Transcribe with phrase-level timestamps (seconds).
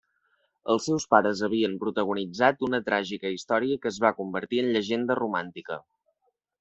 [0.75, 5.79] Els seus pares havien protagonitzat una tràgica història que es va convertir en llegenda romàntica.